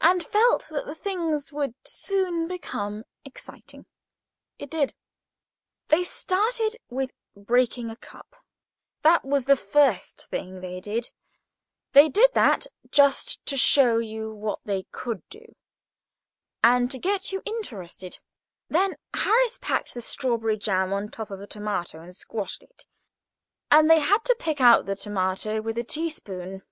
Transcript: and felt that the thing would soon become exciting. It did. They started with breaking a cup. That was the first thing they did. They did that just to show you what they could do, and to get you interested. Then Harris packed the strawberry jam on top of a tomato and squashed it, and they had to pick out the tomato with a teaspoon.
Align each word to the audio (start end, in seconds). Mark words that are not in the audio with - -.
and 0.00 0.22
felt 0.24 0.66
that 0.70 0.86
the 0.86 0.94
thing 0.94 1.38
would 1.52 1.74
soon 1.84 2.48
become 2.48 3.04
exciting. 3.22 3.84
It 4.58 4.70
did. 4.70 4.94
They 5.88 6.04
started 6.04 6.76
with 6.88 7.10
breaking 7.36 7.90
a 7.90 7.96
cup. 7.96 8.34
That 9.02 9.26
was 9.26 9.44
the 9.44 9.54
first 9.54 10.30
thing 10.30 10.62
they 10.62 10.80
did. 10.80 11.10
They 11.92 12.08
did 12.08 12.30
that 12.32 12.66
just 12.90 13.44
to 13.44 13.58
show 13.58 13.98
you 13.98 14.32
what 14.32 14.60
they 14.64 14.84
could 14.90 15.20
do, 15.28 15.54
and 16.64 16.90
to 16.90 16.98
get 16.98 17.30
you 17.30 17.42
interested. 17.44 18.18
Then 18.70 18.96
Harris 19.14 19.58
packed 19.60 19.92
the 19.92 20.00
strawberry 20.00 20.56
jam 20.56 20.94
on 20.94 21.10
top 21.10 21.30
of 21.30 21.42
a 21.42 21.46
tomato 21.46 22.00
and 22.00 22.16
squashed 22.16 22.62
it, 22.62 22.86
and 23.70 23.90
they 23.90 24.00
had 24.00 24.24
to 24.24 24.36
pick 24.38 24.62
out 24.62 24.86
the 24.86 24.96
tomato 24.96 25.60
with 25.60 25.76
a 25.76 25.84
teaspoon. 25.84 26.62